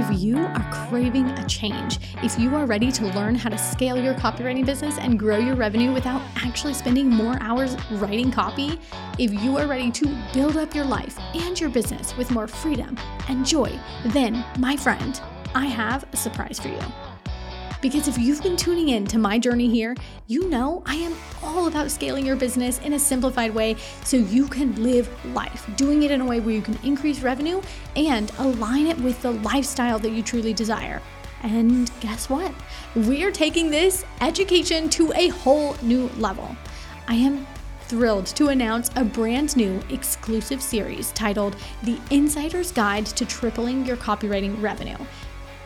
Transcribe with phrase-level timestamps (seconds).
[0.00, 4.02] If you are craving a change, if you are ready to learn how to scale
[4.02, 8.80] your copywriting business and grow your revenue without actually spending more hours writing copy,
[9.18, 12.96] if you are ready to build up your life and your business with more freedom
[13.28, 15.20] and joy, then, my friend,
[15.54, 17.09] I have a surprise for you.
[17.80, 21.66] Because if you've been tuning in to my journey here, you know I am all
[21.66, 26.10] about scaling your business in a simplified way so you can live life, doing it
[26.10, 27.62] in a way where you can increase revenue
[27.96, 31.00] and align it with the lifestyle that you truly desire.
[31.42, 32.52] And guess what?
[32.94, 36.54] We're taking this education to a whole new level.
[37.08, 37.46] I am
[37.84, 43.96] thrilled to announce a brand new exclusive series titled The Insider's Guide to Tripling Your
[43.96, 44.98] Copywriting Revenue.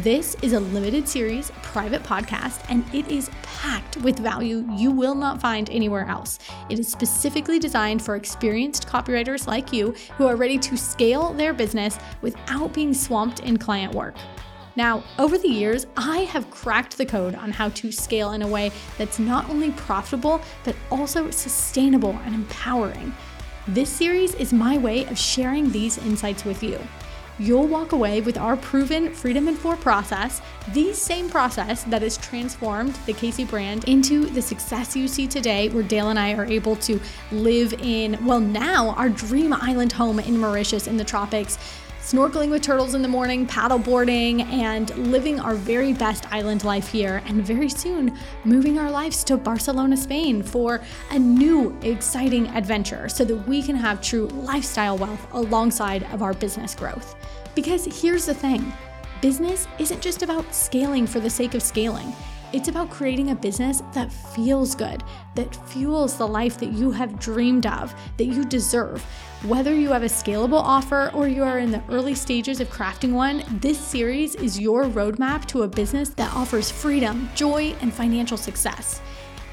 [0.00, 5.14] This is a limited series, private podcast, and it is packed with value you will
[5.14, 6.38] not find anywhere else.
[6.68, 11.54] It is specifically designed for experienced copywriters like you who are ready to scale their
[11.54, 14.16] business without being swamped in client work.
[14.76, 18.46] Now, over the years, I have cracked the code on how to scale in a
[18.46, 23.14] way that's not only profitable, but also sustainable and empowering.
[23.66, 26.78] This series is my way of sharing these insights with you
[27.38, 30.40] you'll walk away with our proven Freedom and Four process,
[30.72, 35.68] the same process that has transformed the KC brand into the success you see today,
[35.68, 37.00] where Dale and I are able to
[37.32, 41.58] live in, well, now our dream island home in Mauritius in the tropics
[42.06, 47.20] snorkeling with turtles in the morning, paddleboarding, and living our very best island life here.
[47.26, 53.24] And very soon, moving our lives to Barcelona, Spain for a new, exciting adventure so
[53.24, 57.16] that we can have true lifestyle wealth alongside of our business growth.
[57.56, 58.72] Because here's the thing
[59.20, 62.14] business isn't just about scaling for the sake of scaling.
[62.56, 65.04] It's about creating a business that feels good,
[65.34, 69.02] that fuels the life that you have dreamed of, that you deserve.
[69.44, 73.12] Whether you have a scalable offer or you are in the early stages of crafting
[73.12, 78.38] one, this series is your roadmap to a business that offers freedom, joy, and financial
[78.38, 79.02] success.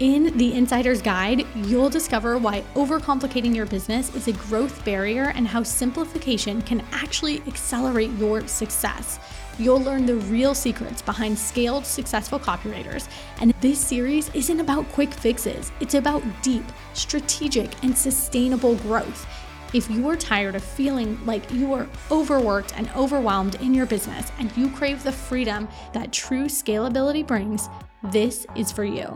[0.00, 5.46] In the Insider's Guide, you'll discover why overcomplicating your business is a growth barrier and
[5.46, 9.20] how simplification can actually accelerate your success.
[9.58, 13.06] You'll learn the real secrets behind scaled, successful copywriters.
[13.40, 16.64] And this series isn't about quick fixes, it's about deep,
[16.94, 19.26] strategic, and sustainable growth.
[19.72, 24.32] If you are tired of feeling like you are overworked and overwhelmed in your business
[24.38, 27.68] and you crave the freedom that true scalability brings,
[28.10, 29.14] this is for you.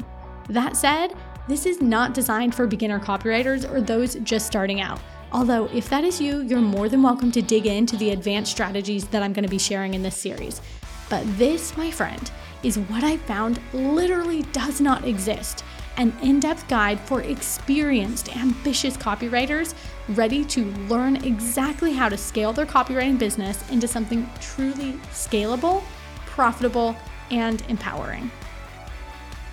[0.48, 1.14] That said,
[1.48, 5.00] this is not designed for beginner copywriters or those just starting out.
[5.32, 9.06] Although, if that is you, you're more than welcome to dig into the advanced strategies
[9.08, 10.60] that I'm going to be sharing in this series.
[11.08, 12.30] But this, my friend,
[12.62, 15.64] is what I found literally does not exist
[15.96, 19.74] an in depth guide for experienced, ambitious copywriters
[20.10, 25.82] ready to learn exactly how to scale their copywriting business into something truly scalable,
[26.26, 26.94] profitable,
[27.30, 28.30] and empowering.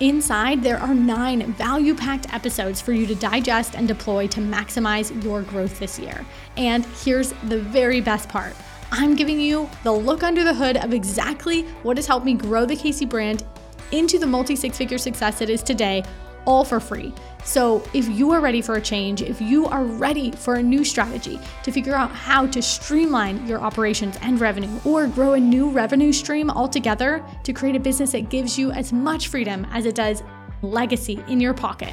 [0.00, 5.22] Inside, there are nine value packed episodes for you to digest and deploy to maximize
[5.22, 6.26] your growth this year.
[6.56, 8.56] And here's the very best part
[8.90, 12.66] I'm giving you the look under the hood of exactly what has helped me grow
[12.66, 13.44] the KC brand
[13.92, 16.02] into the multi six figure success it is today
[16.44, 17.12] all for free.
[17.44, 20.84] So, if you are ready for a change, if you are ready for a new
[20.84, 25.68] strategy to figure out how to streamline your operations and revenue, or grow a new
[25.68, 29.94] revenue stream altogether to create a business that gives you as much freedom as it
[29.94, 30.22] does
[30.62, 31.92] legacy in your pocket,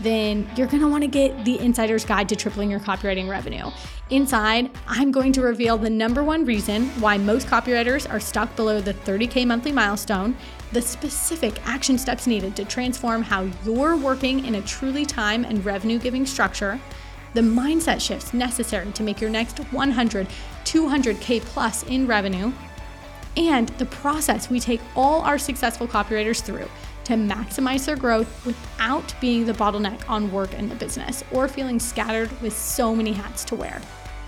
[0.00, 3.70] then you're gonna wanna get the Insider's Guide to Tripling Your Copywriting Revenue.
[4.10, 8.80] Inside, I'm going to reveal the number one reason why most copywriters are stuck below
[8.80, 10.36] the 30K monthly milestone
[10.74, 15.64] the specific action steps needed to transform how you're working in a truly time and
[15.64, 16.80] revenue giving structure,
[17.32, 20.26] the mindset shifts necessary to make your next 100,
[20.64, 22.52] 200K plus in revenue,
[23.36, 26.68] and the process we take all our successful copywriters through
[27.04, 31.78] to maximize their growth without being the bottleneck on work in the business or feeling
[31.78, 33.80] scattered with so many hats to wear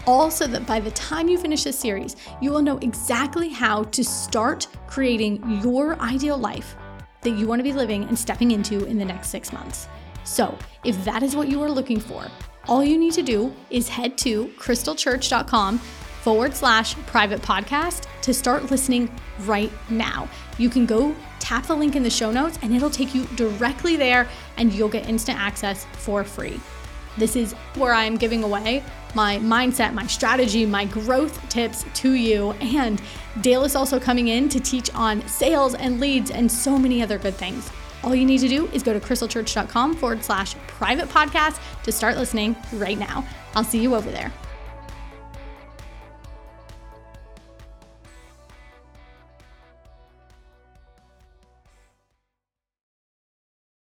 [0.07, 4.05] Also, that by the time you finish this series, you will know exactly how to
[4.05, 6.77] start creating your ideal life
[7.23, 9.89] that you want to be living and stepping into in the next six months.
[10.23, 12.25] So, if that is what you are looking for,
[12.69, 15.81] all you need to do is head to krystlechurch.com
[16.27, 19.09] forward slash private podcast to start listening
[19.43, 20.29] right now.
[20.59, 23.95] You can go tap the link in the show notes and it'll take you directly
[23.95, 24.27] there
[24.57, 26.59] and you'll get instant access for free.
[27.17, 28.83] This is where I'm giving away
[29.15, 32.51] my mindset, my strategy, my growth tips to you.
[32.55, 33.01] And
[33.41, 37.19] Dale is also coming in to teach on sales and leads and so many other
[37.19, 37.71] good things.
[38.03, 42.17] All you need to do is go to krystlechurch.com forward slash private podcast to start
[42.17, 43.25] listening right now.
[43.55, 44.33] I'll see you over there.